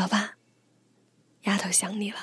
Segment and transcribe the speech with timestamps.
[0.00, 0.30] 老爸，
[1.42, 2.16] 丫头想你了。”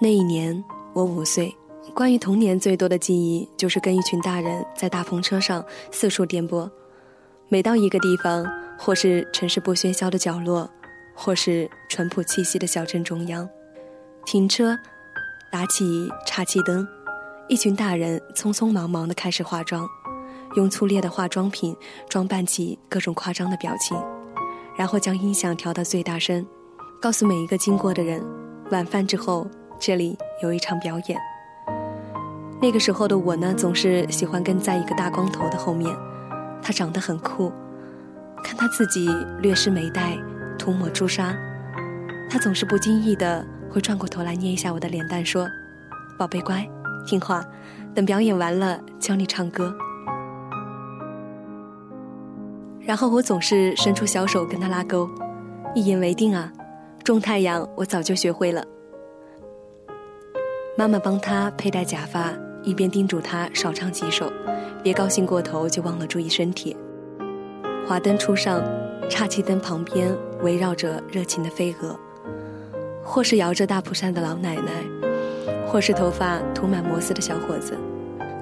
[0.00, 1.54] 那一年我五岁，
[1.94, 5.62] 关于童年最多的记忆就是跟一群大人在大篷车上
[5.92, 6.70] 四处颠簸，
[7.50, 8.46] 每到一个地方，
[8.78, 10.70] 或是城市不喧嚣的角落，
[11.14, 13.46] 或是淳朴气息的小镇中央，
[14.24, 14.74] 停车，
[15.52, 16.88] 打起岔气灯，
[17.46, 19.86] 一群大人匆匆忙忙的开始化妆，
[20.56, 21.76] 用粗劣的化妆品
[22.08, 23.94] 装扮起各种夸张的表情，
[24.76, 26.46] 然后将音响调到最大声，
[27.00, 28.24] 告诉每一个经过的人，
[28.70, 29.46] 晚饭之后。
[29.78, 31.20] 这里有一场表演。
[32.62, 35.94] 那个时候的我呢，总是喜欢跟在一个大光头的后面，
[36.62, 37.52] 他长得很酷。
[38.42, 39.06] 看他自己
[39.42, 40.16] 略施眉黛，
[40.58, 41.36] 涂抹朱砂，
[42.30, 45.46] 他总是不经意的会转过头来捏一下我的脸蛋，说
[46.18, 46.66] ：“宝贝乖，
[47.06, 47.44] 听话，
[47.94, 49.76] 等表演完了教你唱歌。”
[52.86, 55.10] 然后我总是伸出小手跟他拉钩，
[55.74, 56.52] 一言为定啊！
[57.02, 58.64] 种太阳我早就学会了。
[60.78, 64.32] 妈妈帮他佩戴假发，一边叮嘱他少唱几首，
[64.84, 66.76] 别高兴过头就忘了注意身体。
[67.88, 68.62] 华灯初上，
[69.10, 71.98] 岔气灯旁边围绕着热情的飞蛾，
[73.02, 74.84] 或是摇着大蒲扇的老奶奶，
[75.66, 77.76] 或是头发涂满摩丝的小伙子，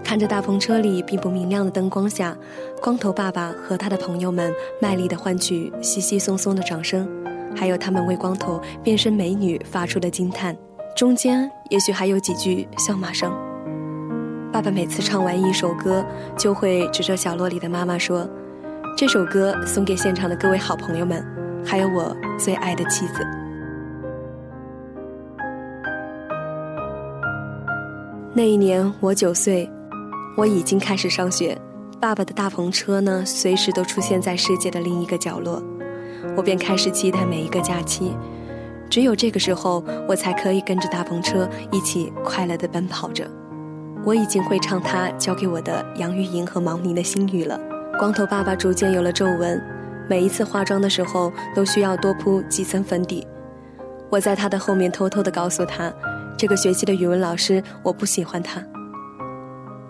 [0.05, 2.37] 看着大篷车里并不明亮的灯光下，
[2.81, 7.09] 光头爸爸和他的朋友们卖力地换取稀稀松松的掌声，
[7.57, 10.57] 还有他们为光头变身美女发出的惊叹。
[10.95, 13.33] 中间也许还有几句笑骂声。
[14.53, 16.05] 爸爸每次唱完一首歌，
[16.37, 18.29] 就会指着角落里的妈妈说
[18.97, 21.27] ：“这首歌送给现场的各位好朋友们，
[21.67, 23.27] 还有我最爱的妻子。”
[28.33, 29.69] 那一年我九岁，
[30.37, 31.57] 我已经开始上学。
[32.01, 35.63] 爸爸的大篷车呢，随时都出现在世界的另一个角落，
[36.37, 38.13] 我便开始期待每一个假期。
[38.91, 43.27] 只有这个时候，我才可以跟着大篷车一起快乐地奔跑着。
[44.05, 47.59] 我已经会唱他教给我的杨钰莹和毛宁的心语了。
[47.99, 49.63] 光头爸爸逐渐有了皱纹，
[50.11, 53.27] 每一次化妆的时候都需要多铺几层粉底。
[54.11, 55.91] 我在他的后面偷偷地告诉他，
[56.37, 58.63] 这个学期的语文老师我不喜欢他。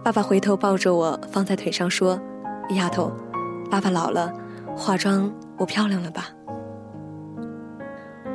[0.04, 2.20] 爸爸回头抱着我放在腿上说
[2.76, 3.10] ：“丫头，
[3.70, 4.30] 爸爸老了，
[4.76, 6.28] 化妆不漂亮了吧？”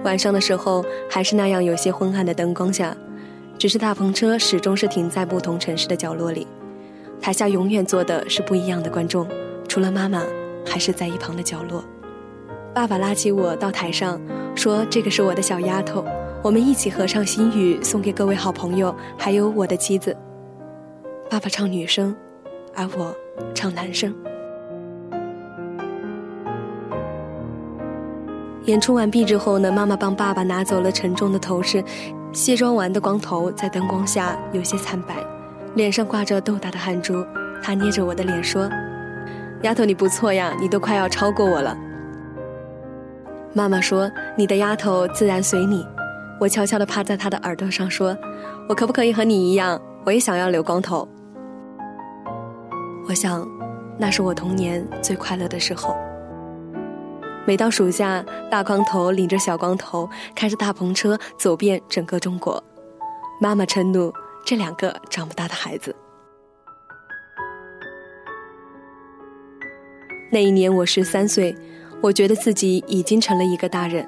[0.04, 2.98] 晚上的时候，还是那样有些昏暗的灯光下，
[3.60, 6.48] 只是大篷车始终是停在不同城市的角落里，
[7.22, 9.28] 台下永远坐的是不一样的观众，
[9.68, 10.24] 除了妈妈，
[10.66, 11.84] 还是在一旁的角落。
[12.74, 14.20] 爸爸拉起我到台上，
[14.56, 16.04] 说：“这个是我的小丫头，
[16.42, 20.18] 我们一起合唱心语，送给各位好朋友，还有我的妻子。”
[21.30, 22.16] 爸爸唱女声，
[22.76, 23.16] 而我
[23.54, 24.12] 唱男声。
[28.66, 31.84] 演出完毕之后呢，妈妈帮爸爸拿走了沉重的头饰，
[32.34, 35.16] 卸妆完的光头在灯光下有些惨白，
[35.76, 37.24] 脸上挂着豆大的汗珠。
[37.62, 38.68] 他捏着我的脸说
[39.62, 41.78] ：“丫头，你不错呀，你都快要超过我了。”
[43.54, 45.86] 妈妈说：“你的丫头自然随你。”
[46.42, 48.18] 我悄悄地趴在他的耳朵上说
[48.68, 49.80] ：“我可不可以和你一样？
[50.06, 51.08] 我也想要留光头。”
[53.10, 53.50] 我想，
[53.98, 55.98] 那是我童年最快乐的时候。
[57.44, 62.64] 每到暑假，大光头领着小光头，开着大篷车走遍整个中国。
[63.42, 64.14] 妈妈嗔怒
[64.46, 65.96] 这两个长不大的孩子。
[70.32, 71.56] 那一年我十三岁，
[72.02, 74.08] 我觉得自己已经成了一个大人。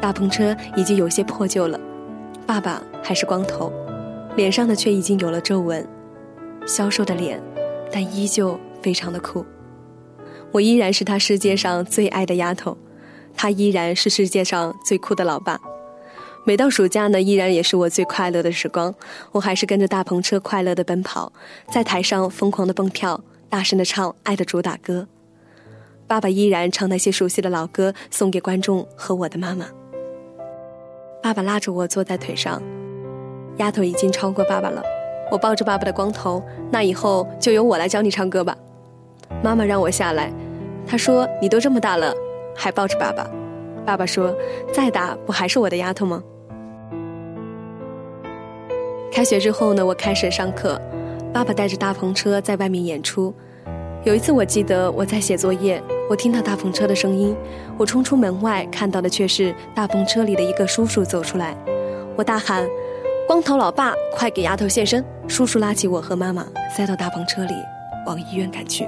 [0.00, 1.78] 大篷车已经有些破旧了，
[2.46, 3.70] 爸爸还是光头，
[4.34, 5.86] 脸上的却已经有了皱纹，
[6.66, 7.38] 消瘦的脸，
[7.94, 9.46] 但依旧非常的酷。
[10.50, 12.76] 我依然是他世界上最爱的丫头，
[13.36, 15.60] 他依然是世界上最酷的老爸。
[16.44, 18.92] 每到暑假呢，依然也是我最快乐的时光。
[19.30, 21.32] 我还是跟着大篷车快乐的奔跑，
[21.72, 25.06] 在台上疯狂的蹦跳，大声的唱《爱的主打歌》。
[26.08, 29.66] 爸爸依然唱那些熟悉的老歌，送给观众和我的妈妈。
[31.22, 32.60] 爸爸拉着我坐在腿上，
[33.58, 34.82] 丫头已经超过爸爸了。
[35.30, 38.56] 我抱着爸爸的光头，那以后就由我来教你唱歌吧。
[39.42, 40.32] 妈妈让我下来。
[40.86, 42.14] 她说：“你都这么大了，
[42.54, 43.28] 还抱着爸爸。”
[43.86, 44.34] 爸爸说
[44.72, 46.22] ：“再大不还是我的丫头吗？”
[49.10, 50.80] 开学之后呢，我开始上课，
[51.32, 53.32] 爸爸带着大篷车在外面演出。
[54.04, 57.34] 有一次，我记得我在写作业，我听到大篷车的声音，
[57.78, 61.56] 我冲出门外，看到的却是大篷车里的一个叔叔走出来。
[62.16, 62.68] 我大喊
[63.26, 67.54] ：“光头老爸，快给丫头现身！”叔叔拉起我和妈妈，塞到大篷车里，
[68.06, 68.86] 往医院赶去。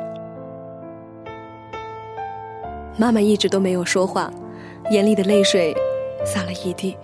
[2.98, 4.30] 妈妈一直都没有说话，
[4.90, 5.74] 眼里的泪水
[6.24, 6.96] 洒了一地。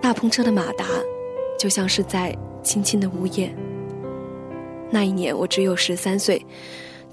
[0.00, 0.84] 大篷车的马达
[1.58, 3.56] 就像是在轻轻的呜咽。
[4.90, 6.44] 那一年我只有十三岁，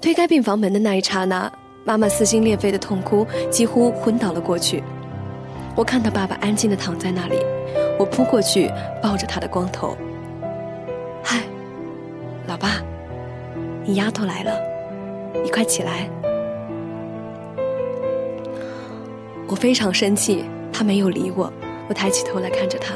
[0.02, 1.50] 推开病房门的那一刹那，
[1.82, 4.82] 妈妈撕心裂肺的痛哭，几乎昏倒了过去。
[5.74, 7.36] 我看到爸爸安静的躺在那里，
[7.98, 8.70] 我扑过去
[9.02, 9.96] 抱着他的光头。
[11.22, 11.40] 嗨，
[12.46, 12.82] 老爸，
[13.84, 14.60] 你丫头来了，
[15.42, 16.08] 你快起来。
[19.46, 21.52] 我非常生气，他没有理我。
[21.88, 22.94] 我抬起头来看着他，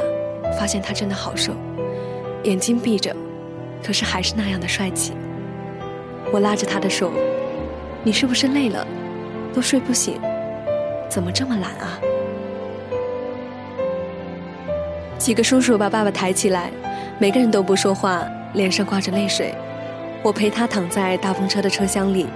[0.58, 1.52] 发现他真的好瘦，
[2.42, 3.14] 眼睛闭着，
[3.84, 5.12] 可是还是那样的帅气。
[6.32, 7.12] 我拉着他的手，
[8.02, 8.86] 你是不是累了，
[9.54, 10.18] 都睡不醒，
[11.08, 12.00] 怎么这么懒啊？
[15.18, 16.70] 几个叔叔把爸爸抬起来，
[17.18, 18.24] 每个人都不说话，
[18.54, 19.52] 脸上挂着泪水。
[20.22, 22.26] 我陪他躺在大篷车的车厢里，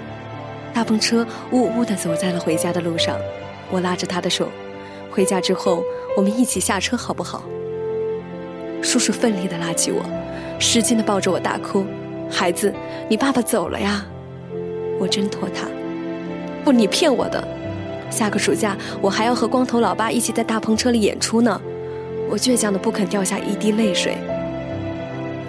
[0.74, 3.16] 大篷车呜呜地走在了回家的路上。
[3.70, 4.48] 我拉着他的手，
[5.12, 5.82] 回家之后
[6.16, 7.44] 我们一起下车好不好？
[8.82, 10.02] 叔叔奋力地拉起我，
[10.58, 11.86] 使劲地抱着我大哭
[12.28, 12.74] ：“孩子，
[13.08, 14.04] 你爸爸走了呀！”
[14.98, 15.68] 我挣脱他
[16.64, 17.42] ：“不，你骗我的！
[18.10, 21.60] 下个暑假我还要和光头老爸一起在大篷车里演出呢。”
[22.32, 24.16] 我倔强的不肯掉下一滴泪水。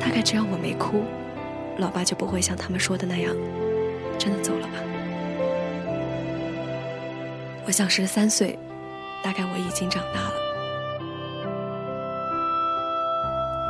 [0.02, 1.06] 大概只要我没哭，
[1.78, 3.34] 老爸就不会像他们说的那样，
[4.20, 4.74] 真的走了吧。
[7.66, 8.60] 我想十三岁，
[9.24, 10.34] 大概我已经长大了。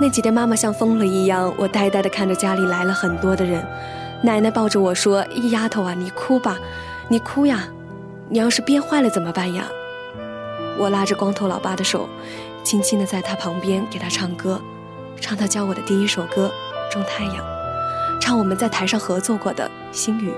[0.01, 3.63] 那几天妈妈像疯了一样，我呆呆的看着家里来了很多的人。
[4.24, 6.57] 奶奶抱着我说：“一丫头啊，你哭吧，
[7.10, 7.68] 你哭呀，
[8.27, 9.65] 你要是憋坏了怎么办呀？”
[10.80, 12.10] 我拉着光头老爸的手，
[12.63, 14.60] 轻轻的在他旁边给他唱歌，
[15.19, 16.51] 唱他教我的第一首歌
[16.92, 17.36] 《种太阳》，
[18.21, 20.30] 唱我们在台上合作过的《心雨》。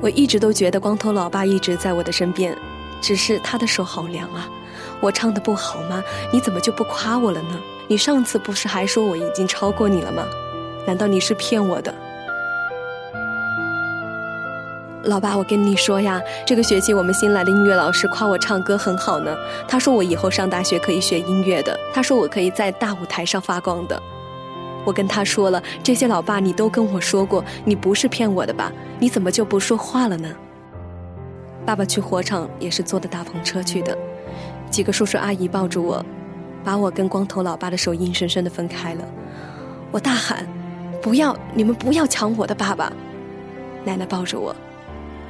[0.00, 2.56] 我一直都觉得光头老爸一直在我的身边，
[3.00, 4.48] 只是他的手好凉啊！
[5.00, 6.02] 我唱的不好吗？
[6.32, 7.60] 你怎么就不夸我了呢？
[7.88, 10.24] 你上次不是还说我已经超过你了吗？
[10.86, 11.94] 难道你是骗我的？
[15.04, 19.36] 老爸，我跟你说呀，这个学期我们新来的音乐老师夸我唱歌很好呢。
[19.66, 24.00] 他说我以后上大学可以学音乐的，他说我可以在大舞台上发光的。
[24.84, 28.72] 我跟他说了这些，老爸你都跟我说过，你不是骗我的吧？
[29.00, 30.28] 你怎么就不说话了呢？
[31.66, 33.96] 爸爸去火场也是坐的大篷车去的，
[34.70, 36.04] 几个叔叔阿姨抱住我，
[36.64, 39.04] 把我跟光头老爸的手硬生生的分开了。
[39.90, 40.46] 我大喊
[41.02, 41.36] ：“不要！
[41.54, 42.92] 你们不要抢我的爸爸！”
[43.84, 44.54] 奶奶抱着我：“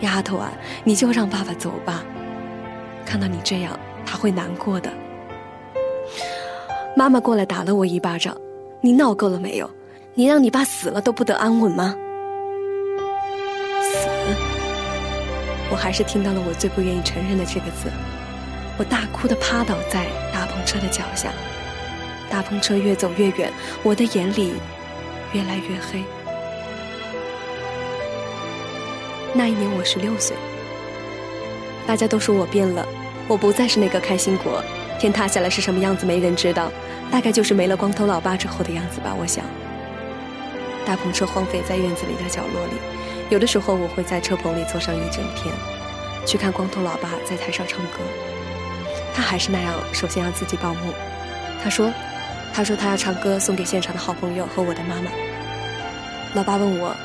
[0.02, 0.52] 丫头啊，
[0.84, 2.04] 你就让爸爸走吧，
[3.04, 3.76] 看到你这样
[4.06, 4.93] 他会难过的。”
[6.94, 8.37] 妈妈过来打了我一巴掌。
[8.84, 9.70] 你闹够了没有？
[10.14, 11.94] 你让你爸死了都不得安稳吗？
[13.81, 14.08] 死！
[15.70, 17.88] 我还是听到了我最不愿意承认的这个字。
[18.76, 21.31] 我大哭的趴倒在大篷车的脚下。
[22.28, 23.52] 大篷车越走越远，
[23.84, 24.54] 我的眼里
[25.32, 26.02] 越来越黑。
[29.34, 30.37] 那一年我十六岁，
[31.87, 32.87] 大家都说我变了，
[33.26, 34.62] 我不再是那个开心果。
[34.99, 36.70] 天塌下来是什么样子，没人知道。
[37.11, 39.44] 大概就是没了光头老爸之后的样子吧，我想。
[40.87, 42.73] 大篷车荒废在院子里的角落里，
[43.29, 45.52] 有的时候我会在车棚里坐上一整天，
[46.26, 47.99] 去看光头老爸在台上唱歌。
[49.14, 50.92] 他还是那样，首先要自己报幕。
[51.62, 51.92] 他说
[52.54, 55.11] ：“他说他要唱歌送给现场的好朋友和我的妈妈。”
[56.35, 56.97] 老爸问我：“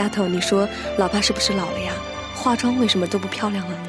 [0.00, 0.66] 丫头，你说
[0.96, 1.92] 老爸是不是老了呀？
[2.34, 3.88] 化妆为什么都不漂亮了呢？”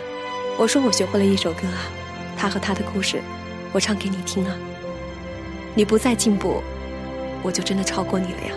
[0.60, 1.88] 我说：“我学会了一首歌啊，
[2.38, 3.22] 他和他的故事，
[3.72, 4.54] 我唱给你听啊。”
[5.74, 6.62] 你不再进步，
[7.42, 8.54] 我就真的超过你了呀。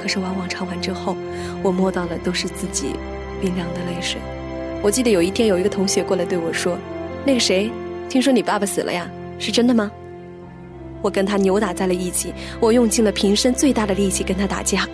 [0.00, 1.14] 可是往往唱完之后，
[1.62, 2.92] 我摸到的都是自己
[3.38, 4.18] 冰凉的泪水。
[4.82, 6.78] 我记得有一天有一个同学过来对我说
[7.22, 7.70] ：“那个谁，
[8.08, 9.06] 听说你爸爸死了呀？
[9.38, 9.90] 是真的吗？”
[11.02, 14.88] 我跟他扭打在了一起，我用尽了平生最大的力气跟他打架。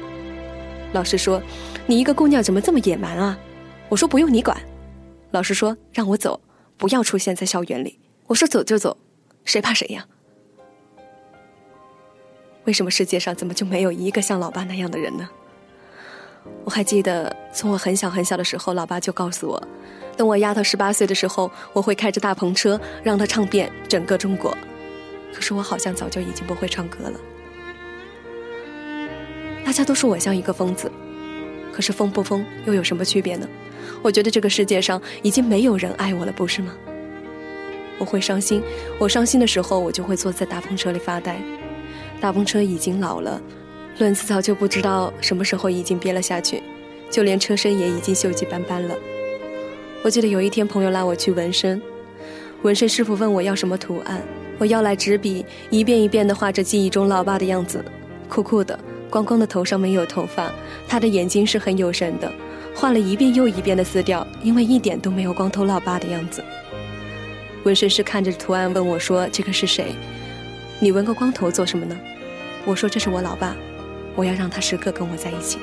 [0.93, 1.43] 老师说
[1.87, 3.39] ：“你一个姑娘怎么这么野蛮啊？”
[3.89, 4.57] 我说：“不用你管。”
[5.33, 6.41] 老师说：“让我走，
[6.77, 8.97] 不要出现在校园里。”我说：“走就走，
[9.45, 10.07] 谁怕谁呀？”
[12.65, 15.29] 为什么世界上怎么就没有一个像老爸那样的人呢？
[16.65, 19.63] 我还记得，从我很小很小的时候，老爸就告诉我，
[20.17, 24.57] 等我丫头十八岁的时候，我会开着大篷车让她唱遍整个中国。
[25.33, 27.19] 可是我好像早就已经不会唱歌了。
[29.65, 30.91] 大家都说我像一个疯子，
[31.73, 33.49] 可是疯不疯又有什么区别呢？
[34.03, 36.75] 我觉得这个世界上已经没有人爱我了，不是吗？
[37.99, 38.63] 我会伤心，
[38.99, 41.41] 我伤心的时候，我就会坐在大风车里发呆。
[42.21, 43.41] 大风车已经老了，
[43.99, 46.63] 轮子早就不知道什么时候已经憋了下去，
[47.11, 48.95] 就连车身也已经锈迹斑斑了。
[50.03, 51.81] 我记得有一天，朋友拉我去纹身，
[52.63, 54.21] 纹身师傅问我要什么图案，
[54.59, 57.85] 我要来纸笔，一遍一遍地画着记忆中老爸的样子，
[58.29, 58.77] 酷酷的，
[59.13, 60.51] 光光的头上没有头发，
[60.89, 62.33] 他的眼睛是很有神的，
[62.75, 66.43] 画了一遍又一遍的撕掉，因为一点都没有光头老爸的样子。
[67.65, 69.95] 纹身师看着图案问我说：“这个是谁？
[70.81, 71.95] 你纹个光头做什么呢？”
[72.65, 73.55] 我说：“这是我老爸，
[74.17, 75.59] 我要让他时刻跟我在一起。”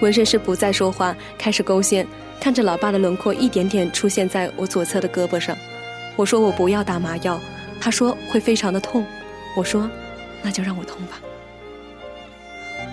[0.00, 2.06] 纹身师不再说话，开始勾线，
[2.40, 5.54] 看着老爸的轮廓一点点出现在我左侧的胳膊上。
[6.16, 7.38] 我说我不要打麻药，
[7.78, 9.04] 他说会非常的痛。
[9.58, 9.90] 我说，
[10.40, 11.18] 那就让我痛吧。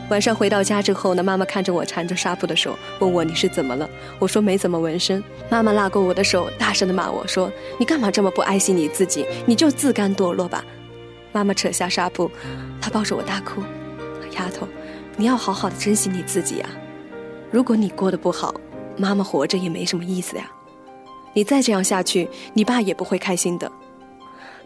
[0.09, 3.87] 晚上回到家之后呢，妈妈看着我缠着纱布的手，问我你是怎么了？
[4.17, 5.23] 我说没怎么纹身。
[5.47, 9.27] 妈妈拉过我的手，大声的骂我说：“你干嘛这么不爱惜你自己？
[9.45, 10.65] 你就自甘堕落吧！”
[11.31, 12.31] 妈妈扯下纱布，
[12.81, 13.61] 她抱着我大哭
[14.35, 14.67] ：“丫头，
[15.17, 16.69] 你要好好的珍惜你自己呀。”
[17.51, 18.55] 如果你过得不好，
[18.97, 20.49] 妈妈活着也没什么意思呀。
[21.33, 23.71] 你再这样下去，你爸也不会开心的。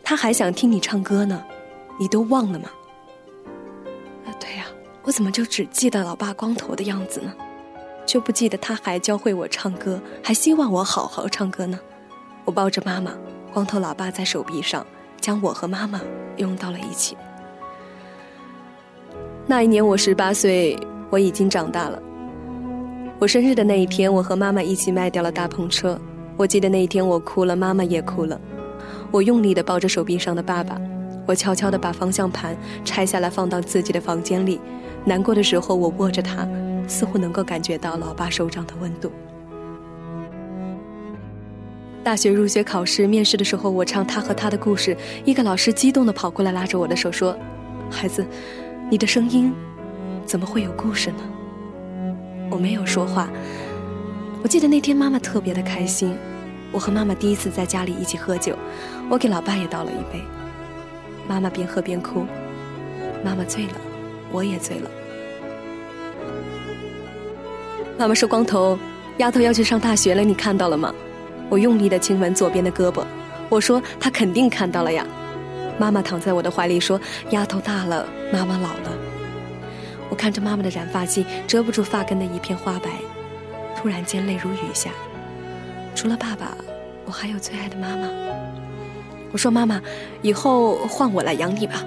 [0.01, 1.43] 他还想听你唱歌呢，
[1.99, 2.69] 你都忘了吗？
[4.25, 4.65] 啊，对呀，
[5.03, 7.33] 我怎么就只记得老爸光头的样子呢？
[8.05, 11.77] 就不记得他还教会我唱歌，还希望我好好唱歌呢？
[12.45, 13.11] 我抱着妈妈，
[13.53, 14.83] 光头老爸在手臂上，
[15.19, 16.01] 将我和妈妈
[16.37, 17.15] 拥到了一起。
[19.45, 20.79] 那一年我十八岁，
[21.09, 22.01] 我已经长大了。
[23.19, 25.99] 我生日的那一天，我和妈妈一起卖掉了大篷车。
[26.37, 28.39] 我记得那一天，我哭了，妈妈也哭了。
[29.11, 30.79] 我用力地抱着手臂上的爸爸，
[31.29, 34.59] 我悄悄地把方向盘拆下来放到自己的房间里。
[35.05, 36.47] 难过的时候，我握着它，
[36.87, 39.11] 似乎能够感觉到老爸手掌的温度。
[42.03, 47.37] 大学入学考试面试的时候，我唱他和他的故事，一个老师激动地跑过来拉着我的手说
[47.91, 48.25] ：“孩子，
[48.89, 49.53] 你的声音
[50.25, 51.17] 怎么会有故事呢？”
[52.49, 53.29] 我没有说话。
[54.41, 56.17] 我记得那天妈妈特别的开心，
[56.71, 58.57] 我和妈妈第一次在家里一起喝酒，
[59.11, 60.23] 我给老爸也倒了一杯。
[61.29, 62.25] 妈妈边喝边哭，
[63.23, 63.73] 妈妈醉了，
[64.31, 64.89] 我也醉了。
[67.99, 68.79] 妈妈说：“光头，
[69.17, 70.91] 丫头要去上大学了，你看到了吗？”
[71.47, 73.03] 我用力的亲吻左边的胳膊，
[73.47, 75.05] 我说：“她肯定看到了呀。”
[75.77, 78.97] 妈妈躺在我的怀里说：“丫头大了，妈妈老了。”
[80.09, 82.89] 我看着妈妈的染发剂遮不住发根的一片花白，
[83.77, 84.89] 突然间泪如雨下。
[85.93, 86.57] 除了爸爸，
[87.05, 88.09] 我还有最爱的妈妈。
[89.31, 89.81] 我说：“妈妈，
[90.21, 91.85] 以后换我来养你吧。”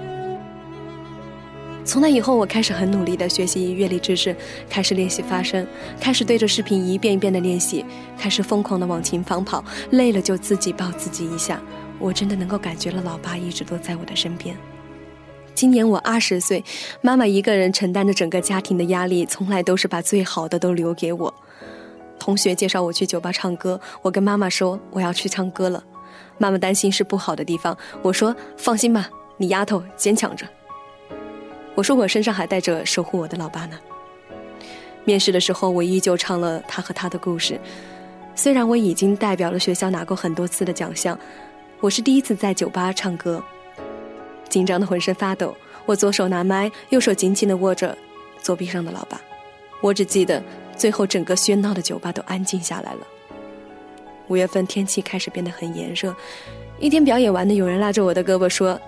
[1.85, 4.33] 从那以后，我开始很努力的学习乐理知识，
[4.69, 5.67] 开始练习发声，
[5.99, 7.85] 开始对着视频一遍一遍的练习，
[8.17, 11.61] 开始疯狂的往琴房跑，累了就自己抱自己一下。
[11.99, 14.55] 我真的能够感觉了，老爸一直都在我的身边。
[15.53, 16.63] 今年我二十岁，
[17.01, 21.33] 妈妈一个人承担着整个家庭的压力，从来都是把最好的都留给我。
[22.17, 25.83] 同学介绍我去酒吧唱歌，我跟妈妈说我要去唱歌了。
[26.37, 30.45] 妈妈担心是不好的地方，我说放心吧，你丫头坚强着。
[31.75, 33.79] 我说我身上还带着守护我的老爸呢。
[35.05, 37.59] 面试的时候，我依旧唱了他和他的故事。
[38.35, 41.17] 虽然我已经代表了学校拿过很多次的奖项，
[41.79, 43.43] 我是第一次在酒吧唱歌。
[44.49, 47.97] 紧张的浑身发抖，我左手拿麦，右手紧紧地握着
[48.41, 49.19] 左臂上的老爸。
[49.81, 50.41] 我只记得
[50.77, 53.07] 最后整个喧闹的酒吧都安静下来了。
[54.27, 56.15] 五月份天气开始变得很炎热，
[56.79, 58.79] 一天表演完的有人拉着我的胳膊说：“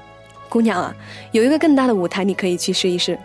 [0.50, 0.96] 姑娘啊，
[1.32, 3.18] 有一个更大的舞台，你可以去试一试。”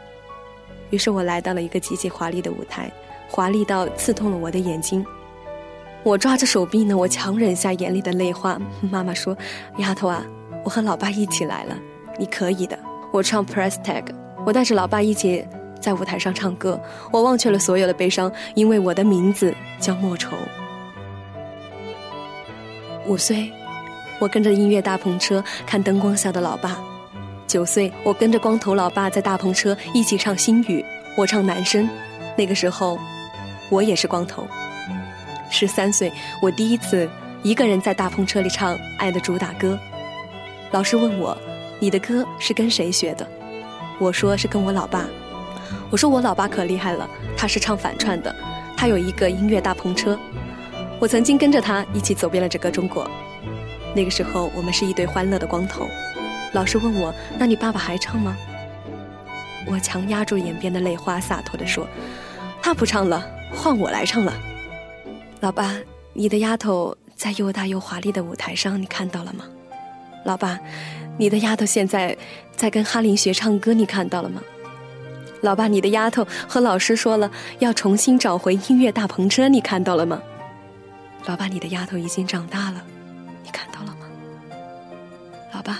[0.90, 2.90] 于是我来到了一个极其华丽的舞台，
[3.28, 5.04] 华丽到刺痛了我的眼睛。
[6.02, 8.60] 我抓着手臂呢，我强忍下眼里的泪花。
[8.90, 9.36] 妈妈说
[9.78, 10.24] ：“丫头啊，
[10.64, 11.78] 我和老爸一起来了。”
[12.18, 12.78] 你可以的，
[13.12, 14.04] 我唱 Press Tag，
[14.44, 15.46] 我带着老爸一起
[15.80, 16.78] 在舞台上唱歌，
[17.12, 20.36] 我忘却了所有的悲伤，因为我的名字叫莫愁。
[23.06, 23.50] 五岁，
[24.18, 26.76] 我跟着音乐大篷车看灯光下的老爸；
[27.46, 30.84] 九岁，我跟着光头老爸在大篷车一起唱心语，
[31.16, 31.88] 我唱男声，
[32.36, 32.98] 那个时候
[33.70, 34.46] 我也是光头。
[35.50, 37.08] 十三岁，我第一次
[37.42, 39.74] 一个人在大篷车里唱《爱的主打歌》，
[40.70, 41.36] 老师问我。
[41.82, 43.26] 你的歌是跟谁学的？
[43.98, 45.08] 我说是跟我老爸。
[45.88, 48.36] 我说我老爸可厉害了，他是唱反串的，
[48.76, 50.18] 他有一个音乐大篷车。
[51.00, 53.10] 我曾经跟着他一起走遍了整个中国。
[53.94, 55.88] 那个时候我们是一对欢乐的光头。
[56.52, 58.36] 老师问我：“那你爸爸还唱吗？”
[59.66, 61.88] 我强压住眼边的泪花，洒脱地说
[62.62, 64.34] ：“他不唱了，换我来唱了。”
[65.40, 65.74] 老爸，
[66.12, 69.46] 你的丫头在又大又华丽的舞台上，你看到了吗？
[70.24, 70.60] 老爸。
[71.18, 72.16] 你的丫头现在
[72.56, 74.40] 在跟哈林学唱歌，你看到了吗？
[75.42, 80.20] 老爸，你的丫头和老师说了，要重新找回音乐大篷车，你看到了吗？
[81.26, 82.84] 老爸，你的丫头已经长大了，
[83.44, 84.06] 你看到了吗？
[85.54, 85.78] 老爸，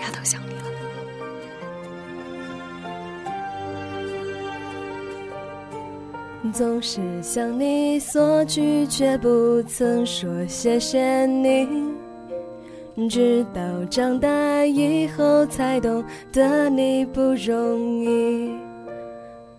[0.00, 0.60] 丫头想你了。
[6.52, 11.68] 总是向你索取，却不曾说谢谢你。
[13.08, 18.69] 直到长大以后，才懂得你不容易。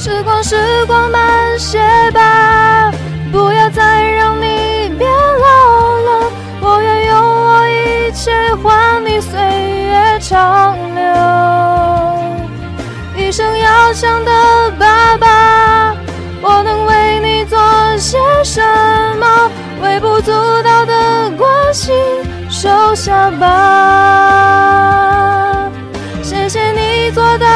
[0.00, 0.54] 时光，时
[0.86, 1.80] 光慢些
[2.12, 2.92] 吧，
[3.32, 6.30] 不要再让你变老了。
[6.60, 11.02] 我愿用我一切换你岁月长留，
[13.16, 15.96] 一生要强的爸爸，
[16.42, 17.58] 我能为你做
[17.98, 18.62] 些什
[19.18, 19.50] 么？
[19.82, 20.30] 微不足
[20.62, 21.92] 道的关心，
[22.48, 23.48] 收下吧。
[26.22, 27.46] 谢谢你做的，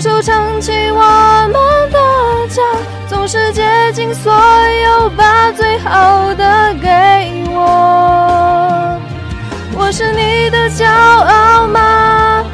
[0.00, 1.00] 手撑起我
[1.52, 2.62] 们的家。
[3.08, 8.98] 总是竭尽所有，把最好的给我。
[9.76, 12.44] 我是你的骄傲吗？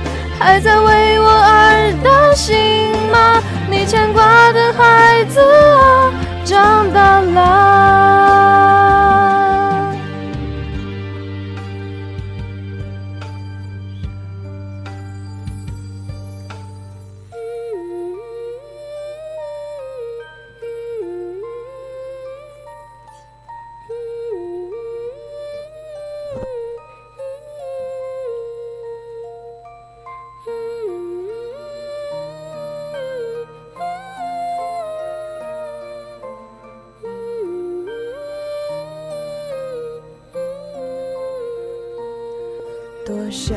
[43.06, 43.56] 多想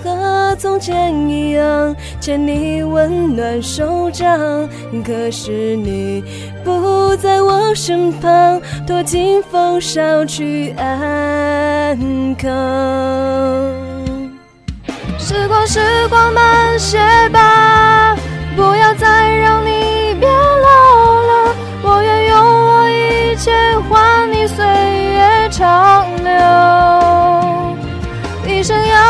[0.00, 4.24] 和从前一样牵你温暖手掌，
[5.04, 6.22] 可是你
[6.62, 11.98] 不在我身旁，托清风捎去安
[12.36, 12.48] 康。
[15.18, 16.98] 时光，时光慢些
[17.30, 18.16] 吧，
[18.54, 21.56] 不要再让你变老了。
[21.82, 23.50] 我愿用我一切
[23.88, 26.05] 换你岁月长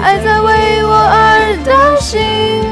[0.00, 2.20] 还在为我而担心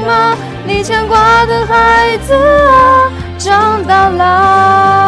[0.05, 0.35] 吗？
[0.65, 5.06] 你牵挂的孩子啊，长大了。